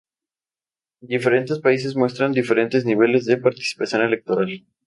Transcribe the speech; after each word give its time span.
Diferentes 1.11 1.59
países 1.59 1.95
muestran 1.95 2.31
diferentes 2.31 2.85
niveles 2.85 3.25
de 3.27 3.37
participación 3.37 4.01
electoral. 4.01 4.65